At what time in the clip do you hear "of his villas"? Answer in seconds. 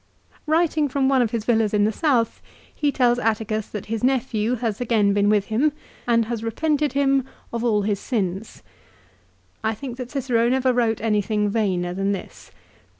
1.21-1.75